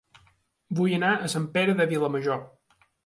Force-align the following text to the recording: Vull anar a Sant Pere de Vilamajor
Vull 0.79 0.95
anar 0.97 1.11
a 1.15 1.29
Sant 1.35 1.45
Pere 1.59 1.77
de 1.83 1.87
Vilamajor 1.93 2.41